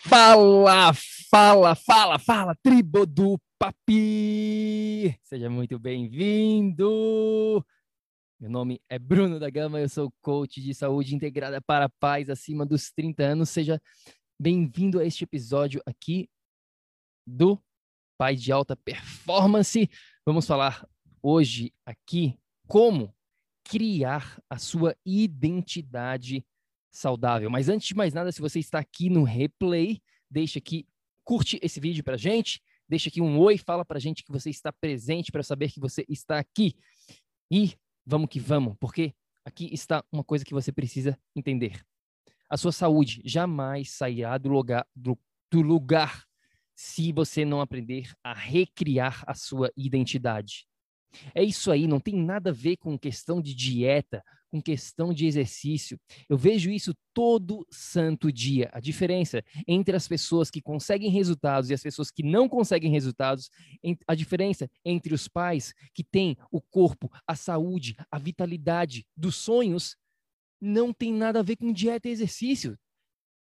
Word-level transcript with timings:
Fala, 0.00 0.92
fala, 1.28 1.74
fala, 1.74 2.18
fala, 2.20 2.54
tribo 2.62 3.04
do 3.04 3.36
Papi! 3.58 5.18
Seja 5.24 5.50
muito 5.50 5.76
bem-vindo! 5.76 7.66
Meu 8.38 8.48
nome 8.48 8.80
é 8.88 8.96
Bruno 8.96 9.40
da 9.40 9.50
Gama, 9.50 9.80
eu 9.80 9.88
sou 9.88 10.12
coach 10.22 10.62
de 10.62 10.72
saúde 10.72 11.16
integrada 11.16 11.60
para 11.60 11.88
paz 11.88 12.30
acima 12.30 12.64
dos 12.64 12.92
30 12.92 13.24
anos. 13.24 13.50
Seja 13.50 13.82
bem-vindo 14.40 15.00
a 15.00 15.04
este 15.04 15.24
episódio 15.24 15.82
aqui 15.84 16.30
do 17.26 17.60
Pai 18.16 18.36
de 18.36 18.52
Alta 18.52 18.76
Performance. 18.76 19.90
Vamos 20.24 20.46
falar 20.46 20.86
hoje 21.20 21.74
aqui 21.84 22.38
como 22.68 23.12
criar 23.64 24.40
a 24.48 24.58
sua 24.58 24.96
identidade 25.04 26.46
saudável. 26.90 27.50
Mas 27.50 27.68
antes 27.68 27.88
de 27.88 27.94
mais 27.94 28.14
nada, 28.14 28.32
se 28.32 28.40
você 28.40 28.58
está 28.58 28.78
aqui 28.78 29.10
no 29.10 29.22
replay, 29.22 30.00
deixa 30.30 30.58
aqui, 30.58 30.86
curte 31.24 31.58
esse 31.62 31.80
vídeo 31.80 32.02
para 32.02 32.16
gente, 32.16 32.62
deixa 32.88 33.08
aqui 33.08 33.20
um 33.20 33.38
oi, 33.38 33.58
fala 33.58 33.84
para 33.84 33.98
gente 33.98 34.24
que 34.24 34.32
você 34.32 34.50
está 34.50 34.72
presente 34.72 35.30
para 35.30 35.42
saber 35.42 35.70
que 35.70 35.80
você 35.80 36.04
está 36.08 36.38
aqui. 36.38 36.74
E 37.50 37.74
vamos 38.04 38.28
que 38.28 38.40
vamos, 38.40 38.76
porque 38.78 39.14
aqui 39.44 39.68
está 39.72 40.04
uma 40.10 40.24
coisa 40.24 40.44
que 40.44 40.54
você 40.54 40.72
precisa 40.72 41.18
entender. 41.34 41.84
A 42.48 42.56
sua 42.56 42.72
saúde 42.72 43.20
jamais 43.24 43.90
sairá 43.90 44.38
do 44.38 44.48
lugar, 44.48 44.86
do, 44.96 45.18
do 45.50 45.60
lugar 45.60 46.24
se 46.74 47.12
você 47.12 47.44
não 47.44 47.60
aprender 47.60 48.12
a 48.22 48.32
recriar 48.32 49.22
a 49.26 49.34
sua 49.34 49.70
identidade. 49.76 50.66
É 51.34 51.42
isso 51.42 51.70
aí, 51.70 51.86
não 51.86 52.00
tem 52.00 52.14
nada 52.14 52.50
a 52.50 52.52
ver 52.52 52.76
com 52.76 52.98
questão 52.98 53.40
de 53.40 53.54
dieta, 53.54 54.22
com 54.50 54.60
questão 54.60 55.12
de 55.12 55.26
exercício. 55.26 55.98
Eu 56.28 56.36
vejo 56.36 56.70
isso 56.70 56.94
todo 57.12 57.66
santo 57.70 58.32
dia. 58.32 58.70
A 58.72 58.80
diferença 58.80 59.42
entre 59.66 59.96
as 59.96 60.08
pessoas 60.08 60.50
que 60.50 60.62
conseguem 60.62 61.10
resultados 61.10 61.70
e 61.70 61.74
as 61.74 61.82
pessoas 61.82 62.10
que 62.10 62.22
não 62.22 62.48
conseguem 62.48 62.90
resultados, 62.90 63.50
a 64.06 64.14
diferença 64.14 64.68
entre 64.84 65.14
os 65.14 65.28
pais 65.28 65.74
que 65.94 66.04
têm 66.04 66.36
o 66.50 66.60
corpo, 66.60 67.10
a 67.26 67.34
saúde, 67.34 67.96
a 68.10 68.18
vitalidade 68.18 69.06
dos 69.16 69.36
sonhos, 69.36 69.96
não 70.60 70.92
tem 70.92 71.12
nada 71.12 71.40
a 71.40 71.42
ver 71.42 71.56
com 71.56 71.72
dieta 71.72 72.08
e 72.08 72.12
exercício 72.12 72.76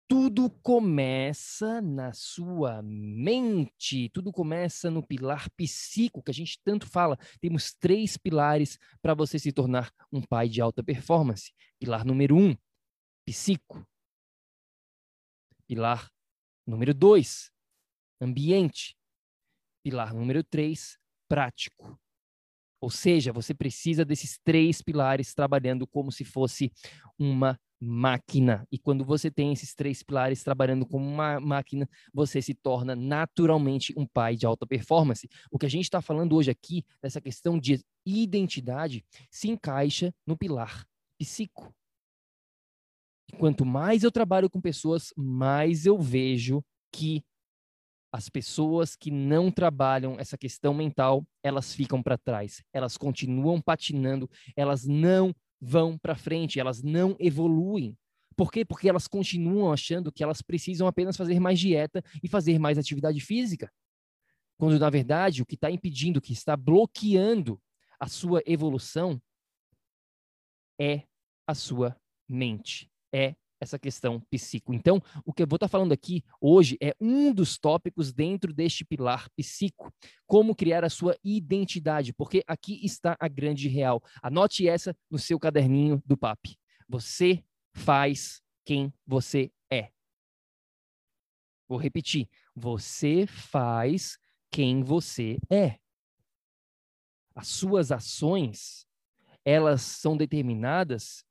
tudo 0.08 0.48
começa 0.48 1.82
na 1.82 2.14
sua 2.14 2.80
mente, 2.82 4.08
tudo 4.08 4.32
começa 4.32 4.90
no 4.90 5.06
pilar 5.06 5.50
psíquico, 5.50 6.22
que 6.22 6.30
a 6.30 6.34
gente 6.34 6.58
tanto 6.64 6.86
fala. 6.88 7.18
Temos 7.40 7.74
três 7.74 8.16
pilares 8.16 8.78
para 9.02 9.12
você 9.12 9.38
se 9.38 9.52
tornar 9.52 9.92
um 10.10 10.22
pai 10.22 10.48
de 10.48 10.62
alta 10.62 10.82
performance. 10.82 11.52
Pilar 11.78 12.06
número 12.06 12.34
um, 12.34 12.56
psíquico. 13.26 13.86
Pilar 15.66 16.10
número 16.66 16.94
dois, 16.94 17.52
ambiente. 18.18 18.96
Pilar 19.84 20.14
número 20.14 20.42
três, 20.42 20.98
prático. 21.28 22.00
Ou 22.80 22.90
seja, 22.90 23.30
você 23.30 23.52
precisa 23.52 24.06
desses 24.06 24.38
três 24.38 24.80
pilares 24.80 25.34
trabalhando 25.34 25.86
como 25.86 26.10
se 26.10 26.24
fosse 26.24 26.72
uma 27.18 27.60
máquina. 27.80 28.66
E 28.70 28.78
quando 28.78 29.04
você 29.04 29.30
tem 29.30 29.52
esses 29.52 29.74
três 29.74 30.02
pilares 30.02 30.42
trabalhando 30.42 30.86
como 30.86 31.06
uma 31.06 31.38
máquina, 31.40 31.88
você 32.12 32.42
se 32.42 32.54
torna 32.54 32.96
naturalmente 32.96 33.94
um 33.96 34.06
pai 34.06 34.36
de 34.36 34.46
alta 34.46 34.66
performance. 34.66 35.28
O 35.50 35.58
que 35.58 35.66
a 35.66 35.70
gente 35.70 35.84
está 35.84 36.00
falando 36.00 36.34
hoje 36.34 36.50
aqui, 36.50 36.84
nessa 37.02 37.20
questão 37.20 37.58
de 37.58 37.80
identidade, 38.04 39.04
se 39.30 39.48
encaixa 39.48 40.12
no 40.26 40.36
pilar 40.36 40.86
psico. 41.18 41.74
E 43.32 43.36
quanto 43.36 43.64
mais 43.64 44.02
eu 44.02 44.10
trabalho 44.10 44.48
com 44.48 44.60
pessoas, 44.60 45.12
mais 45.16 45.84
eu 45.84 45.98
vejo 45.98 46.64
que 46.92 47.22
as 48.10 48.30
pessoas 48.30 48.96
que 48.96 49.10
não 49.10 49.50
trabalham 49.50 50.18
essa 50.18 50.38
questão 50.38 50.72
mental, 50.72 51.26
elas 51.42 51.74
ficam 51.74 52.02
para 52.02 52.16
trás, 52.16 52.62
elas 52.72 52.96
continuam 52.96 53.60
patinando, 53.60 54.30
elas 54.56 54.86
não 54.86 55.34
vão 55.60 55.98
para 55.98 56.16
frente, 56.16 56.60
elas 56.60 56.82
não 56.82 57.16
evoluem. 57.18 57.96
Por 58.36 58.52
quê? 58.52 58.64
Porque 58.64 58.88
elas 58.88 59.08
continuam 59.08 59.72
achando 59.72 60.12
que 60.12 60.22
elas 60.22 60.40
precisam 60.40 60.86
apenas 60.86 61.16
fazer 61.16 61.40
mais 61.40 61.58
dieta 61.58 62.02
e 62.22 62.28
fazer 62.28 62.58
mais 62.58 62.78
atividade 62.78 63.20
física. 63.20 63.70
Quando, 64.56 64.78
na 64.78 64.90
verdade, 64.90 65.42
o 65.42 65.46
que 65.46 65.54
está 65.54 65.70
impedindo, 65.70 66.18
o 66.18 66.22
que 66.22 66.32
está 66.32 66.56
bloqueando 66.56 67.60
a 67.98 68.06
sua 68.06 68.42
evolução 68.46 69.20
é 70.80 71.02
a 71.46 71.54
sua 71.54 71.96
mente, 72.28 72.88
é 73.12 73.34
essa 73.60 73.78
questão 73.78 74.20
psíquica. 74.30 74.74
Então, 74.74 75.02
o 75.24 75.32
que 75.32 75.42
eu 75.42 75.46
vou 75.46 75.56
estar 75.56 75.68
falando 75.68 75.92
aqui 75.92 76.24
hoje 76.40 76.76
é 76.80 76.94
um 77.00 77.32
dos 77.32 77.58
tópicos 77.58 78.12
dentro 78.12 78.52
deste 78.52 78.84
pilar 78.84 79.28
psíquico, 79.36 79.92
como 80.26 80.54
criar 80.54 80.84
a 80.84 80.90
sua 80.90 81.16
identidade, 81.24 82.12
porque 82.12 82.42
aqui 82.46 82.84
está 82.84 83.16
a 83.18 83.28
grande 83.28 83.68
real. 83.68 84.02
Anote 84.22 84.68
essa 84.68 84.96
no 85.10 85.18
seu 85.18 85.38
caderninho 85.38 86.02
do 86.06 86.16
PAP. 86.16 86.56
Você 86.88 87.44
faz 87.74 88.40
quem 88.64 88.92
você 89.06 89.50
é. 89.70 89.90
Vou 91.68 91.78
repetir. 91.78 92.28
Você 92.54 93.26
faz 93.26 94.18
quem 94.50 94.82
você 94.82 95.38
é. 95.50 95.78
As 97.34 97.48
suas 97.48 97.92
ações, 97.92 98.86
elas 99.44 99.82
são 99.82 100.16
determinadas 100.16 101.24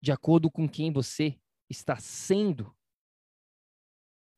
de 0.00 0.12
acordo 0.12 0.50
com 0.50 0.68
quem 0.68 0.92
você 0.92 1.38
está 1.68 1.96
sendo. 1.96 2.74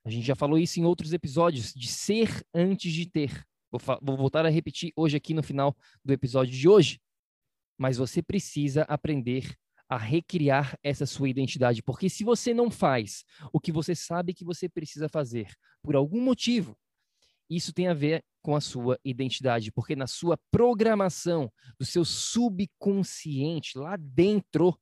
A 0.05 0.11
gente 0.11 0.27
já 0.27 0.34
falou 0.34 0.59
isso 0.59 0.81
em 0.81 0.84
outros 0.84 1.12
episódios, 1.12 1.73
de 1.73 1.89
ser 1.89 2.45
antes 2.53 2.93
de 2.93 3.09
ter. 3.09 3.47
Vou, 3.71 3.81
vou 4.03 4.17
voltar 4.17 4.45
a 4.45 4.50
repetir 4.50 4.93
hoje 4.97 5.17
aqui 5.17 5.33
no 5.33 5.43
final 5.43 5.77
do 6.05 6.12
episódio 6.12 6.53
de 6.53 6.69
hoje. 6.69 7.00
Mas 7.78 7.97
você 7.97 8.23
precisa 8.23 8.83
aprender 8.83 9.56
a 9.89 9.97
recriar 9.97 10.78
essa 10.83 11.05
sua 11.05 11.28
identidade, 11.28 11.83
porque 11.83 12.09
se 12.09 12.25
você 12.25 12.55
não 12.55 12.71
faz 12.71 13.25
o 13.53 13.61
que 13.61 13.71
você 13.71 13.94
sabe 13.94 14.33
que 14.33 14.44
você 14.44 14.67
precisa 14.67 15.06
fazer, 15.09 15.55
por 15.83 15.94
algum 15.94 16.21
motivo, 16.21 16.75
isso 17.49 17.73
tem 17.75 17.89
a 17.89 17.94
ver 17.94 18.25
com 18.41 18.56
a 18.56 18.61
sua 18.61 18.99
identidade, 19.05 19.71
porque 19.71 19.94
na 19.94 20.06
sua 20.06 20.39
programação 20.50 21.53
do 21.79 21.84
seu 21.84 22.05
subconsciente, 22.05 23.79
lá 23.79 23.97
dentro, 23.97 24.79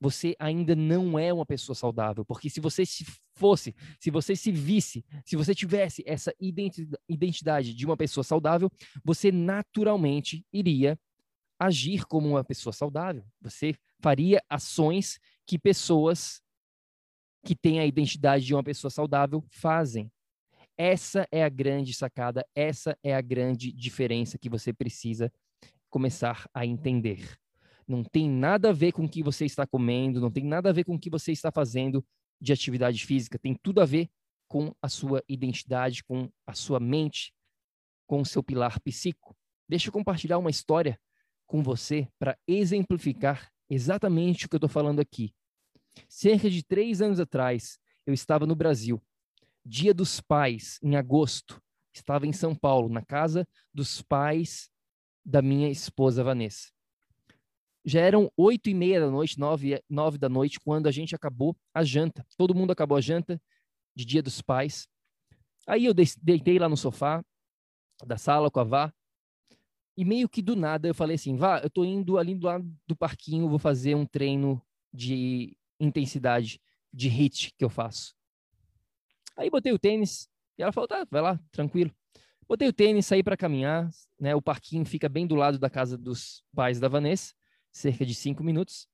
você 0.00 0.34
ainda 0.38 0.74
não 0.74 1.18
é 1.18 1.32
uma 1.32 1.46
pessoa 1.46 1.74
saudável, 1.74 2.24
porque 2.24 2.50
se 2.50 2.60
você 2.60 2.84
se 2.84 3.04
fosse, 3.34 3.74
se 3.98 4.10
você 4.10 4.36
se 4.36 4.52
visse, 4.52 5.04
se 5.24 5.36
você 5.36 5.54
tivesse 5.54 6.02
essa 6.06 6.32
identidade 6.38 7.74
de 7.74 7.86
uma 7.86 7.96
pessoa 7.96 8.24
saudável, 8.24 8.70
você 9.04 9.32
naturalmente 9.32 10.44
iria 10.52 10.98
agir 11.58 12.04
como 12.06 12.28
uma 12.28 12.44
pessoa 12.44 12.72
saudável. 12.72 13.24
Você 13.40 13.74
faria 14.00 14.42
ações 14.48 15.18
que 15.46 15.58
pessoas 15.58 16.42
que 17.44 17.54
têm 17.54 17.78
a 17.78 17.86
identidade 17.86 18.44
de 18.44 18.54
uma 18.54 18.64
pessoa 18.64 18.90
saudável 18.90 19.44
fazem. 19.50 20.10
Essa 20.76 21.26
é 21.30 21.44
a 21.44 21.48
grande 21.48 21.94
sacada, 21.94 22.44
essa 22.54 22.98
é 23.02 23.14
a 23.14 23.20
grande 23.20 23.72
diferença 23.72 24.38
que 24.38 24.48
você 24.48 24.72
precisa 24.72 25.32
começar 25.88 26.48
a 26.52 26.66
entender 26.66 27.38
não 27.86 28.02
tem 28.02 28.28
nada 28.28 28.70
a 28.70 28.72
ver 28.72 28.92
com 28.92 29.04
o 29.04 29.08
que 29.08 29.22
você 29.22 29.44
está 29.44 29.66
comendo, 29.66 30.20
não 30.20 30.30
tem 30.30 30.44
nada 30.44 30.70
a 30.70 30.72
ver 30.72 30.84
com 30.84 30.94
o 30.94 30.98
que 30.98 31.10
você 31.10 31.32
está 31.32 31.50
fazendo 31.50 32.04
de 32.40 32.52
atividade 32.52 33.04
física, 33.04 33.38
tem 33.38 33.54
tudo 33.62 33.80
a 33.80 33.84
ver 33.84 34.08
com 34.48 34.74
a 34.80 34.88
sua 34.88 35.22
identidade, 35.28 36.04
com 36.04 36.30
a 36.46 36.54
sua 36.54 36.78
mente, 36.78 37.32
com 38.06 38.20
o 38.20 38.26
seu 38.26 38.42
pilar 38.42 38.80
psíquico. 38.80 39.36
Deixa 39.68 39.88
eu 39.88 39.92
compartilhar 39.92 40.38
uma 40.38 40.50
história 40.50 40.98
com 41.46 41.62
você 41.62 42.08
para 42.18 42.38
exemplificar 42.46 43.50
exatamente 43.68 44.46
o 44.46 44.48
que 44.48 44.54
eu 44.54 44.58
estou 44.58 44.68
falando 44.68 45.00
aqui. 45.00 45.34
Cerca 46.08 46.50
de 46.50 46.62
três 46.62 47.00
anos 47.00 47.20
atrás, 47.20 47.78
eu 48.06 48.12
estava 48.12 48.46
no 48.46 48.54
Brasil, 48.54 49.02
Dia 49.64 49.94
dos 49.94 50.20
Pais, 50.20 50.78
em 50.82 50.94
agosto. 50.94 51.60
Estava 51.94 52.26
em 52.26 52.32
São 52.32 52.54
Paulo, 52.54 52.88
na 52.88 53.02
casa 53.02 53.48
dos 53.72 54.02
pais 54.02 54.68
da 55.24 55.40
minha 55.40 55.70
esposa 55.70 56.24
Vanessa. 56.24 56.73
Já 57.84 58.00
eram 58.00 58.32
oito 58.36 58.70
e 58.70 58.74
meia 58.74 58.98
da 58.98 59.10
noite, 59.10 59.38
nove, 59.38 59.78
nove 59.90 60.16
da 60.16 60.28
noite, 60.28 60.58
quando 60.58 60.86
a 60.86 60.90
gente 60.90 61.14
acabou 61.14 61.54
a 61.74 61.84
janta. 61.84 62.26
Todo 62.36 62.54
mundo 62.54 62.70
acabou 62.70 62.96
a 62.96 63.00
janta 63.00 63.40
de 63.94 64.06
Dia 64.06 64.22
dos 64.22 64.40
Pais. 64.40 64.88
Aí 65.66 65.84
eu 65.84 65.92
deitei 65.92 66.58
lá 66.58 66.68
no 66.68 66.78
sofá 66.78 67.22
da 68.04 68.16
sala 68.16 68.50
com 68.50 68.60
a 68.60 68.64
Vá. 68.64 68.94
E 69.96 70.04
meio 70.04 70.28
que 70.28 70.40
do 70.40 70.56
nada 70.56 70.88
eu 70.88 70.94
falei 70.94 71.16
assim, 71.16 71.36
Vá, 71.36 71.60
eu 71.60 71.68
tô 71.68 71.84
indo 71.84 72.16
ali 72.16 72.34
do 72.34 72.46
lado 72.46 72.66
do 72.86 72.96
parquinho, 72.96 73.48
vou 73.48 73.58
fazer 73.58 73.94
um 73.94 74.06
treino 74.06 74.60
de 74.92 75.54
intensidade, 75.78 76.60
de 76.92 77.08
hit 77.08 77.52
que 77.56 77.64
eu 77.64 77.70
faço. 77.70 78.14
Aí 79.36 79.50
botei 79.50 79.72
o 79.72 79.78
tênis 79.78 80.28
e 80.56 80.62
ela 80.62 80.72
falou, 80.72 80.88
tá, 80.88 81.06
vai 81.10 81.20
lá, 81.20 81.38
tranquilo. 81.52 81.94
Botei 82.48 82.66
o 82.66 82.72
tênis, 82.72 83.06
saí 83.06 83.22
para 83.22 83.36
caminhar, 83.36 83.90
né? 84.18 84.34
O 84.34 84.42
parquinho 84.42 84.84
fica 84.86 85.08
bem 85.08 85.26
do 85.26 85.34
lado 85.34 85.58
da 85.58 85.68
casa 85.68 85.98
dos 85.98 86.42
pais 86.54 86.80
da 86.80 86.88
Vanessa 86.88 87.34
cerca 87.74 88.06
de 88.06 88.14
cinco 88.14 88.44
minutos. 88.44 88.88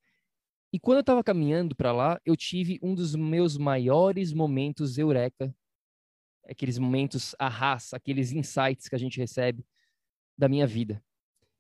E 0.73 0.81
quando 0.81 0.99
eu 0.99 1.03
estava 1.03 1.23
caminhando 1.23 1.77
para 1.77 1.93
lá, 1.93 2.21
eu 2.25 2.37
tive 2.37 2.79
um 2.83 2.95
dos 2.95 3.15
meus 3.15 3.59
maiores 3.59 4.33
momentos 4.33 4.97
eureka, 4.97 5.55
aqueles 6.49 6.79
momentos 6.79 7.35
arras, 7.39 7.93
aqueles 7.93 8.33
insights 8.33 8.89
que 8.89 8.95
a 8.95 8.99
gente 8.99 9.19
recebe 9.19 9.67
da 10.37 10.49
minha 10.49 10.67
vida. 10.67 11.05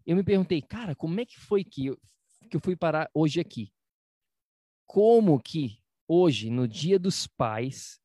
Eu 0.07 0.17
me 0.17 0.25
perguntei, 0.25 0.63
cara, 0.63 0.97
como 0.97 1.21
é 1.21 1.27
que 1.27 1.39
foi 1.39 1.63
que 1.63 1.87
eu, 1.87 2.01
que 2.49 2.57
eu 2.57 2.61
fui 2.61 2.75
parar 2.75 3.11
hoje 3.13 3.39
aqui? 3.39 3.71
Como 4.87 5.39
que 5.39 5.79
hoje, 6.09 6.51
no 6.51 6.67
Dia 6.67 6.99
dos 6.99 7.27
Pais, 7.27 8.01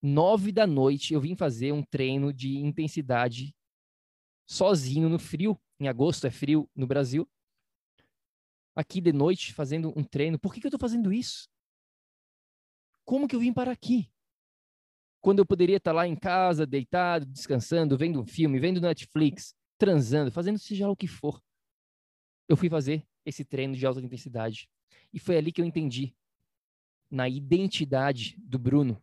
nove 0.00 0.52
da 0.52 0.66
noite, 0.66 1.12
eu 1.12 1.20
vim 1.20 1.34
fazer 1.34 1.72
um 1.72 1.82
treino 1.82 2.32
de 2.32 2.58
intensidade 2.58 3.54
sozinho 4.46 5.08
no 5.08 5.18
frio? 5.18 5.60
Em 5.80 5.88
agosto 5.88 6.26
é 6.26 6.30
frio 6.30 6.70
no 6.76 6.86
Brasil 6.86 7.28
aqui 8.74 9.00
de 9.00 9.12
noite 9.12 9.52
fazendo 9.52 9.92
um 9.96 10.02
treino. 10.02 10.38
Por 10.38 10.52
que, 10.52 10.60
que 10.60 10.66
eu 10.66 10.70
estou 10.70 10.80
fazendo 10.80 11.12
isso? 11.12 11.48
Como 13.04 13.28
que 13.28 13.34
eu 13.34 13.40
vim 13.40 13.52
para 13.52 13.72
aqui? 13.72 14.10
Quando 15.20 15.38
eu 15.38 15.46
poderia 15.46 15.76
estar 15.76 15.92
lá 15.92 16.06
em 16.06 16.16
casa, 16.16 16.66
deitado, 16.66 17.26
descansando, 17.26 17.96
vendo 17.96 18.20
um 18.20 18.26
filme, 18.26 18.58
vendo 18.58 18.80
Netflix, 18.80 19.54
transando, 19.78 20.32
fazendo 20.32 20.58
seja 20.58 20.86
lá 20.86 20.92
o 20.92 20.96
que 20.96 21.06
for. 21.06 21.40
Eu 22.48 22.56
fui 22.56 22.68
fazer 22.68 23.06
esse 23.24 23.44
treino 23.44 23.76
de 23.76 23.86
alta 23.86 24.00
intensidade. 24.00 24.68
E 25.12 25.18
foi 25.18 25.36
ali 25.36 25.52
que 25.52 25.60
eu 25.60 25.64
entendi, 25.64 26.14
na 27.10 27.28
identidade 27.28 28.36
do 28.38 28.58
Bruno, 28.58 29.02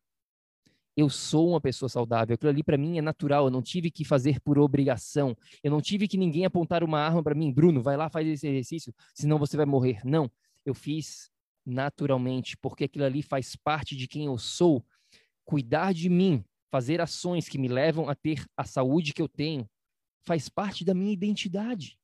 eu 0.96 1.10
sou 1.10 1.50
uma 1.50 1.62
pessoa 1.62 1.88
saudável. 1.88 2.34
Aquilo 2.34 2.50
ali 2.50 2.64
para 2.64 2.78
mim 2.78 2.98
é 2.98 3.02
natural. 3.02 3.46
Eu 3.46 3.52
não 3.52 3.62
tive 3.62 3.90
que 3.90 4.04
fazer 4.04 4.40
por 4.42 4.60
obrigação. 4.60 5.36
Eu 5.64 5.72
não 5.72 5.82
tive 5.82 6.08
que 6.08 6.18
ninguém 6.18 6.46
apontar 6.46 6.84
uma 6.84 7.00
arma 7.00 7.24
para 7.24 7.36
mim. 7.36 7.52
Bruno, 7.52 7.82
vai 7.82 7.96
lá, 7.96 8.10
faz 8.10 8.28
esse 8.28 8.48
exercício, 8.48 8.94
senão 9.14 9.38
você 9.40 9.56
vai 9.56 9.66
morrer. 9.66 10.02
Não. 10.04 10.30
Eu 10.66 10.74
fiz 10.74 11.32
naturalmente, 11.66 12.58
porque 12.58 12.86
aquilo 12.86 13.06
ali 13.06 13.22
faz 13.22 13.56
parte 13.56 13.96
de 13.96 14.08
quem 14.08 14.26
eu 14.26 14.38
sou. 14.38 14.86
Cuidar 15.46 15.94
de 15.94 16.10
mim, 16.10 16.44
fazer 16.70 17.02
ações 17.02 17.48
que 17.48 17.58
me 17.58 17.68
levam 17.68 18.10
a 18.10 18.16
ter 18.16 18.46
a 18.56 18.64
saúde 18.64 19.14
que 19.14 19.22
eu 19.22 19.28
tenho, 19.28 19.70
faz 20.26 20.50
parte 20.50 20.84
da 20.84 20.94
minha 20.94 21.14
identidade. 21.14 21.98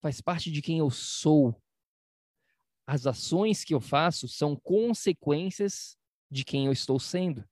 Faz 0.00 0.20
parte 0.20 0.50
de 0.50 0.62
quem 0.62 0.78
eu 0.78 0.90
sou. 0.90 1.54
As 2.86 3.06
ações 3.06 3.62
que 3.62 3.74
eu 3.74 3.80
faço 3.80 4.26
são 4.26 4.56
consequências 4.56 5.96
de 6.30 6.44
quem 6.44 6.66
eu 6.66 6.72
estou 6.72 6.98
sendo 6.98 7.44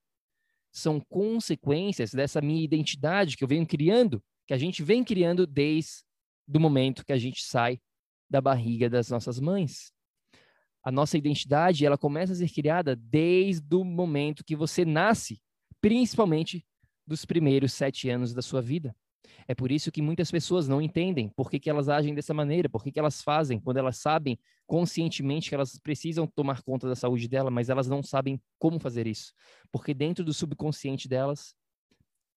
são 0.78 1.00
consequências 1.00 2.12
dessa 2.12 2.40
minha 2.40 2.62
identidade 2.62 3.36
que 3.36 3.44
eu 3.44 3.48
venho 3.48 3.66
criando, 3.66 4.22
que 4.46 4.54
a 4.54 4.58
gente 4.58 4.82
vem 4.82 5.04
criando 5.04 5.46
desde 5.46 6.02
o 6.54 6.60
momento 6.60 7.04
que 7.04 7.12
a 7.12 7.18
gente 7.18 7.42
sai 7.42 7.80
da 8.30 8.40
barriga 8.40 8.88
das 8.88 9.10
nossas 9.10 9.38
mães. 9.38 9.92
A 10.82 10.90
nossa 10.90 11.18
identidade, 11.18 11.84
ela 11.84 11.98
começa 11.98 12.32
a 12.32 12.36
ser 12.36 12.48
criada 12.50 12.96
desde 12.96 13.74
o 13.74 13.84
momento 13.84 14.44
que 14.44 14.56
você 14.56 14.84
nasce, 14.84 15.40
principalmente 15.80 16.64
dos 17.06 17.24
primeiros 17.24 17.72
sete 17.72 18.08
anos 18.08 18.32
da 18.32 18.42
sua 18.42 18.62
vida. 18.62 18.94
É 19.50 19.54
por 19.54 19.72
isso 19.72 19.90
que 19.90 20.02
muitas 20.02 20.30
pessoas 20.30 20.68
não 20.68 20.80
entendem 20.80 21.30
por 21.30 21.50
que, 21.50 21.58
que 21.58 21.70
elas 21.70 21.88
agem 21.88 22.14
dessa 22.14 22.34
maneira, 22.34 22.68
por 22.68 22.84
que, 22.84 22.92
que 22.92 22.98
elas 22.98 23.22
fazem, 23.22 23.58
quando 23.58 23.78
elas 23.78 23.96
sabem 23.96 24.38
conscientemente 24.66 25.48
que 25.48 25.54
elas 25.54 25.78
precisam 25.78 26.26
tomar 26.26 26.62
conta 26.62 26.86
da 26.86 26.94
saúde 26.94 27.26
dela, 27.26 27.50
mas 27.50 27.70
elas 27.70 27.88
não 27.88 28.02
sabem 28.02 28.38
como 28.58 28.78
fazer 28.78 29.06
isso. 29.06 29.32
Porque 29.72 29.94
dentro 29.94 30.22
do 30.22 30.34
subconsciente 30.34 31.08
delas 31.08 31.54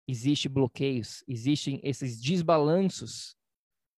existe 0.08 0.48
bloqueios, 0.48 1.22
existem 1.28 1.82
esses 1.84 2.22
desbalanços 2.22 3.36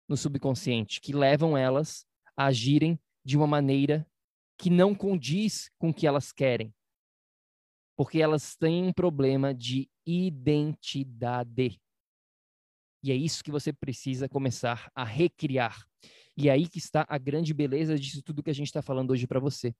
no 0.10 0.18
subconsciente 0.18 1.00
que 1.00 1.14
levam 1.14 1.56
elas 1.56 2.08
a 2.36 2.46
agirem 2.48 3.00
de 3.24 3.38
uma 3.38 3.46
maneira 3.46 4.08
que 4.58 4.72
não 4.72 4.96
condiz 4.96 5.70
com 5.78 5.90
o 5.90 5.94
que 5.94 6.08
elas 6.08 6.32
querem. 6.32 6.74
Porque 7.96 8.20
elas 8.20 8.56
têm 8.56 8.84
um 8.84 8.94
problema 8.94 9.54
de 9.54 9.88
identidade. 10.04 11.80
E 13.04 13.12
é 13.12 13.16
isso 13.16 13.44
que 13.44 13.52
você 13.52 13.74
precisa 13.74 14.30
começar 14.30 14.90
a 14.96 15.04
recriar. 15.04 15.86
E 16.38 16.48
é 16.48 16.54
aí 16.54 16.68
que 16.68 16.80
está 16.80 17.06
a 17.08 17.18
grande 17.18 17.54
beleza 17.54 18.00
disso 18.00 18.24
tudo 18.24 18.42
que 18.42 18.50
a 18.50 18.56
gente 18.56 18.68
está 18.68 18.82
falando 18.82 19.12
hoje 19.12 19.28
para 19.28 19.40
você. 19.40 19.76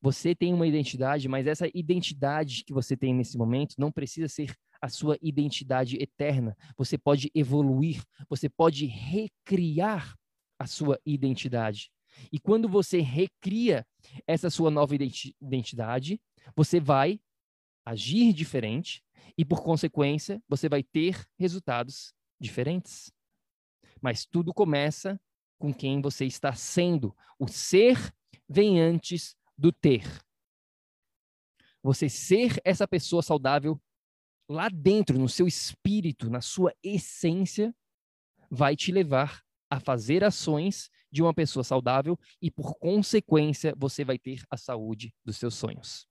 Você 0.00 0.34
tem 0.34 0.54
uma 0.54 0.66
identidade, 0.66 1.28
mas 1.28 1.46
essa 1.46 1.68
identidade 1.74 2.64
que 2.64 2.72
você 2.72 2.96
tem 2.96 3.12
nesse 3.12 3.36
momento 3.36 3.74
não 3.78 3.90
precisa 3.90 4.28
ser 4.28 4.54
a 4.80 4.88
sua 4.88 5.18
identidade 5.20 5.96
eterna. 6.00 6.56
Você 6.78 6.96
pode 6.96 7.30
evoluir, 7.34 8.02
você 8.28 8.48
pode 8.48 8.86
recriar 8.86 10.14
a 10.58 10.66
sua 10.66 10.98
identidade. 11.04 11.90
E 12.32 12.38
quando 12.38 12.68
você 12.68 13.00
recria 13.00 13.84
essa 14.26 14.48
sua 14.48 14.70
nova 14.70 14.94
identidade, 14.94 16.20
você 16.54 16.80
vai 16.80 17.20
agir 17.84 18.32
diferente 18.32 19.02
e, 19.36 19.44
por 19.44 19.62
consequência, 19.62 20.40
você 20.48 20.68
vai 20.68 20.82
ter 20.82 21.26
resultados 21.38 22.15
diferentes. 22.40 23.12
Mas 24.00 24.24
tudo 24.24 24.52
começa 24.52 25.20
com 25.58 25.72
quem 25.72 26.00
você 26.00 26.24
está 26.24 26.52
sendo. 26.52 27.16
O 27.38 27.48
ser 27.48 28.14
vem 28.48 28.80
antes 28.80 29.36
do 29.56 29.72
ter. 29.72 30.04
Você 31.82 32.08
ser 32.08 32.60
essa 32.64 32.86
pessoa 32.86 33.22
saudável 33.22 33.80
lá 34.48 34.68
dentro, 34.68 35.18
no 35.18 35.28
seu 35.28 35.46
espírito, 35.46 36.30
na 36.30 36.40
sua 36.40 36.74
essência, 36.82 37.74
vai 38.50 38.76
te 38.76 38.92
levar 38.92 39.42
a 39.68 39.80
fazer 39.80 40.22
ações 40.22 40.90
de 41.10 41.22
uma 41.22 41.34
pessoa 41.34 41.64
saudável 41.64 42.18
e, 42.40 42.50
por 42.50 42.74
consequência, 42.78 43.74
você 43.76 44.04
vai 44.04 44.18
ter 44.18 44.42
a 44.50 44.56
saúde 44.56 45.12
dos 45.24 45.36
seus 45.36 45.54
sonhos. 45.54 46.06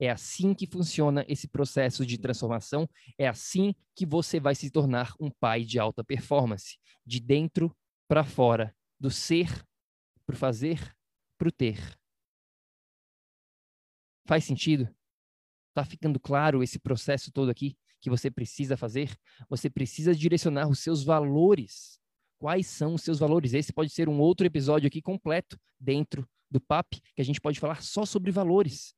É 0.00 0.08
assim 0.08 0.54
que 0.54 0.66
funciona 0.66 1.26
esse 1.28 1.46
processo 1.46 2.06
de 2.06 2.16
transformação. 2.16 2.88
É 3.18 3.28
assim 3.28 3.74
que 3.94 4.06
você 4.06 4.40
vai 4.40 4.54
se 4.54 4.70
tornar 4.70 5.12
um 5.20 5.30
pai 5.30 5.62
de 5.62 5.78
alta 5.78 6.02
performance, 6.02 6.78
de 7.04 7.20
dentro 7.20 7.76
para 8.08 8.24
fora, 8.24 8.74
do 8.98 9.10
ser 9.10 9.62
para 10.24 10.34
o 10.34 10.38
fazer 10.38 10.96
para 11.36 11.48
o 11.48 11.52
ter. 11.52 11.78
Faz 14.26 14.44
sentido? 14.44 14.88
Tá 15.74 15.84
ficando 15.84 16.18
claro 16.18 16.62
esse 16.62 16.78
processo 16.78 17.30
todo 17.30 17.50
aqui 17.50 17.76
que 18.00 18.08
você 18.08 18.30
precisa 18.30 18.76
fazer? 18.76 19.14
Você 19.48 19.68
precisa 19.68 20.14
direcionar 20.14 20.68
os 20.68 20.78
seus 20.78 21.04
valores. 21.04 21.98
Quais 22.38 22.66
são 22.66 22.94
os 22.94 23.02
seus 23.02 23.18
valores? 23.18 23.52
Esse 23.52 23.72
pode 23.72 23.90
ser 23.90 24.08
um 24.08 24.18
outro 24.18 24.46
episódio 24.46 24.86
aqui 24.86 25.02
completo 25.02 25.58
dentro 25.78 26.26
do 26.50 26.60
PAP, 26.60 26.94
que 27.14 27.20
a 27.20 27.24
gente 27.24 27.40
pode 27.40 27.60
falar 27.60 27.82
só 27.82 28.06
sobre 28.06 28.30
valores. 28.30 28.94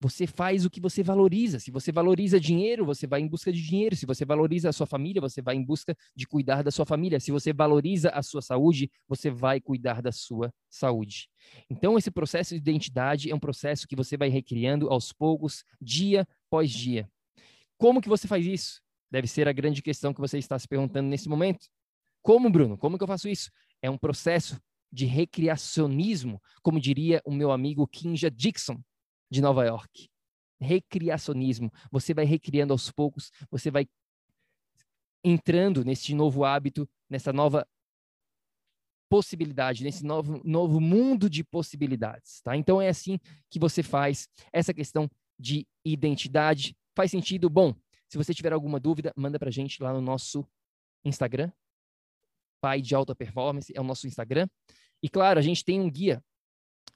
Você 0.00 0.26
faz 0.26 0.66
o 0.66 0.70
que 0.70 0.80
você 0.80 1.02
valoriza. 1.02 1.58
Se 1.58 1.70
você 1.70 1.90
valoriza 1.90 2.38
dinheiro, 2.38 2.84
você 2.84 3.06
vai 3.06 3.20
em 3.20 3.28
busca 3.28 3.50
de 3.50 3.62
dinheiro. 3.62 3.96
Se 3.96 4.04
você 4.04 4.24
valoriza 4.26 4.68
a 4.68 4.72
sua 4.72 4.86
família, 4.86 5.20
você 5.22 5.40
vai 5.40 5.56
em 5.56 5.64
busca 5.64 5.96
de 6.14 6.26
cuidar 6.26 6.62
da 6.62 6.70
sua 6.70 6.84
família. 6.84 7.18
Se 7.18 7.30
você 7.30 7.52
valoriza 7.52 8.10
a 8.10 8.22
sua 8.22 8.42
saúde, 8.42 8.90
você 9.08 9.30
vai 9.30 9.58
cuidar 9.60 10.02
da 10.02 10.12
sua 10.12 10.52
saúde. 10.68 11.28
Então, 11.70 11.96
esse 11.96 12.10
processo 12.10 12.54
de 12.54 12.60
identidade 12.60 13.30
é 13.30 13.34
um 13.34 13.40
processo 13.40 13.86
que 13.88 13.96
você 13.96 14.16
vai 14.16 14.28
recriando 14.28 14.90
aos 14.90 15.12
poucos, 15.12 15.64
dia 15.80 16.28
após 16.46 16.70
dia. 16.70 17.08
Como 17.78 18.02
que 18.02 18.08
você 18.08 18.28
faz 18.28 18.44
isso? 18.44 18.82
Deve 19.10 19.26
ser 19.26 19.48
a 19.48 19.52
grande 19.52 19.82
questão 19.82 20.12
que 20.12 20.20
você 20.20 20.38
está 20.38 20.58
se 20.58 20.68
perguntando 20.68 21.08
nesse 21.08 21.28
momento. 21.28 21.66
Como, 22.22 22.50
Bruno? 22.50 22.76
Como 22.76 22.98
que 22.98 23.04
eu 23.04 23.08
faço 23.08 23.28
isso? 23.28 23.50
É 23.80 23.88
um 23.88 23.96
processo 23.96 24.60
de 24.92 25.06
recriacionismo, 25.06 26.40
como 26.62 26.80
diria 26.80 27.20
o 27.24 27.32
meu 27.32 27.50
amigo 27.50 27.86
Kinja 27.86 28.30
Dixon, 28.30 28.80
de 29.30 29.40
Nova 29.40 29.64
York. 29.64 30.08
Recriacionismo. 30.60 31.72
Você 31.90 32.14
vai 32.14 32.24
recriando 32.24 32.72
aos 32.72 32.90
poucos, 32.90 33.30
você 33.50 33.70
vai 33.70 33.86
entrando 35.24 35.84
nesse 35.84 36.14
novo 36.14 36.44
hábito, 36.44 36.88
nessa 37.10 37.32
nova 37.32 37.66
possibilidade, 39.08 39.84
nesse 39.84 40.04
novo, 40.04 40.40
novo 40.44 40.80
mundo 40.80 41.30
de 41.30 41.44
possibilidades, 41.44 42.40
tá? 42.42 42.56
Então 42.56 42.80
é 42.80 42.88
assim 42.88 43.18
que 43.50 43.58
você 43.58 43.82
faz 43.82 44.28
essa 44.52 44.74
questão 44.74 45.08
de 45.38 45.66
identidade. 45.84 46.76
Faz 46.94 47.10
sentido? 47.10 47.48
Bom, 47.48 47.74
se 48.08 48.16
você 48.16 48.32
tiver 48.32 48.52
alguma 48.52 48.80
dúvida, 48.80 49.12
manda 49.16 49.38
pra 49.38 49.50
gente 49.50 49.82
lá 49.82 49.92
no 49.92 50.00
nosso 50.00 50.46
Instagram. 51.04 51.50
Pai 52.60 52.80
de 52.80 52.94
Alta 52.94 53.14
Performance 53.14 53.72
é 53.74 53.80
o 53.80 53.84
nosso 53.84 54.06
Instagram. 54.06 54.48
E 55.02 55.08
claro, 55.08 55.38
a 55.38 55.42
gente 55.42 55.64
tem 55.64 55.80
um 55.80 55.90
guia 55.90 56.22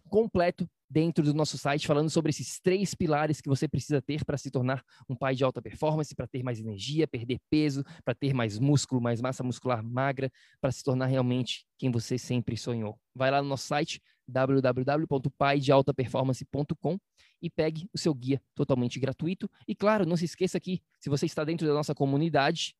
completo 0.08 0.68
dentro 0.90 1.24
do 1.24 1.32
nosso 1.32 1.56
site 1.56 1.86
falando 1.86 2.10
sobre 2.10 2.30
esses 2.30 2.58
três 2.58 2.96
pilares 2.96 3.40
que 3.40 3.48
você 3.48 3.68
precisa 3.68 4.02
ter 4.02 4.24
para 4.24 4.36
se 4.36 4.50
tornar 4.50 4.84
um 5.08 5.14
pai 5.14 5.36
de 5.36 5.44
alta 5.44 5.62
performance, 5.62 6.12
para 6.14 6.26
ter 6.26 6.42
mais 6.42 6.58
energia, 6.58 7.06
perder 7.06 7.38
peso, 7.48 7.84
para 8.04 8.14
ter 8.14 8.34
mais 8.34 8.58
músculo, 8.58 9.00
mais 9.00 9.20
massa 9.20 9.44
muscular 9.44 9.84
magra, 9.84 10.32
para 10.60 10.72
se 10.72 10.82
tornar 10.82 11.06
realmente 11.06 11.64
quem 11.78 11.92
você 11.92 12.18
sempre 12.18 12.56
sonhou. 12.56 12.98
Vai 13.14 13.30
lá 13.30 13.40
no 13.40 13.48
nosso 13.48 13.68
site 13.68 14.02
www.paidealtaperformance.com 14.26 16.98
e 17.40 17.48
pegue 17.48 17.88
o 17.92 17.98
seu 17.98 18.12
guia 18.12 18.42
totalmente 18.54 18.98
gratuito. 18.98 19.48
E 19.66 19.74
claro, 19.74 20.04
não 20.04 20.16
se 20.16 20.24
esqueça 20.24 20.58
que 20.58 20.82
se 20.98 21.08
você 21.08 21.26
está 21.26 21.44
dentro 21.44 21.66
da 21.66 21.72
nossa 21.72 21.94
comunidade 21.94 22.74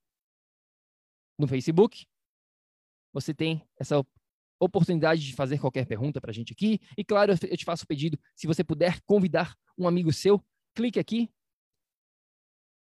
no 1.39 1.47
Facebook, 1.47 2.05
você 3.13 3.33
tem 3.33 3.63
essa 3.79 4.05
oportunidade 4.61 5.23
de 5.23 5.35
fazer 5.35 5.59
qualquer 5.59 5.87
pergunta 5.87 6.21
para 6.21 6.31
a 6.31 6.35
gente 6.35 6.53
aqui. 6.53 6.79
E 6.97 7.03
claro, 7.03 7.33
eu 7.33 7.57
te 7.57 7.65
faço 7.65 7.85
o 7.85 7.87
pedido, 7.87 8.19
se 8.37 8.47
você 8.47 8.63
puder 8.63 9.01
convidar 9.03 9.57
um 9.77 9.89
amigo 9.89 10.13
seu, 10.13 10.41
clique 10.75 10.99
aqui 10.99 11.31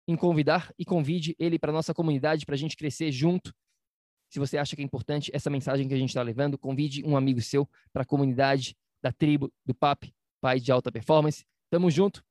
em 0.09 0.17
convidar 0.17 0.73
e 0.79 0.85
convide 0.85 1.35
ele 1.39 1.59
para 1.59 1.73
nossa 1.73 1.93
comunidade 1.93 2.47
para 2.47 2.55
a 2.55 2.59
gente 2.59 2.77
crescer 2.77 3.11
junto. 3.11 3.53
Se 4.31 4.39
você 4.39 4.57
acha 4.57 4.77
que 4.77 4.83
é 4.83 4.85
importante 4.85 5.31
essa 5.35 5.51
mensagem 5.51 5.89
que 5.89 5.95
a 5.95 5.99
gente 5.99 6.11
está 6.11 6.23
levando, 6.23 6.57
convide 6.57 7.05
um 7.05 7.17
amigo 7.17 7.41
seu 7.41 7.69
para 7.93 8.03
a 8.03 8.07
comunidade 8.07 8.77
da 9.03 9.13
tribo 9.13 9.53
do 9.65 9.75
PAP, 9.75 10.13
Pai 10.41 10.61
de 10.61 10.71
Alta 10.71 10.93
Performance. 10.93 11.45
Tamo 11.71 11.91
junto. 11.91 12.25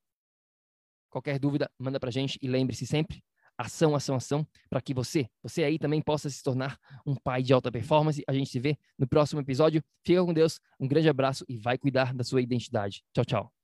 Qualquer 1.10 1.40
dúvida, 1.40 1.70
manda 1.78 2.00
para 2.00 2.10
a 2.10 2.12
gente 2.12 2.38
e 2.42 2.48
lembre-se 2.48 2.86
sempre, 2.86 3.24
ação, 3.58 3.96
ação, 3.96 4.16
ação, 4.16 4.48
para 4.70 4.82
que 4.82 4.94
você, 4.94 5.28
você 5.42 5.64
aí 5.64 5.80
também 5.80 6.02
possa 6.02 6.30
se 6.30 6.42
tornar 6.44 6.78
um 7.06 7.16
pai 7.16 7.42
de 7.42 7.54
alta 7.54 7.72
performance. 7.72 8.24
A 8.28 8.34
gente 8.34 8.50
se 8.50 8.60
vê 8.60 8.78
no 8.98 9.08
próximo 9.08 9.42
episódio. 9.42 9.84
Fica 10.04 10.24
com 10.24 10.34
Deus, 10.34 10.60
um 10.80 10.88
grande 10.88 11.10
abraço 11.10 11.46
e 11.48 11.58
vai 11.58 11.78
cuidar 11.78 12.14
da 12.14 12.24
sua 12.24 12.42
identidade. 12.42 13.04
Tchau, 13.14 13.26
tchau. 13.26 13.55